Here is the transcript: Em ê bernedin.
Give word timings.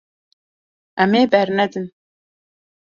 Em 1.03 1.11
ê 1.21 1.23
bernedin. 1.31 1.85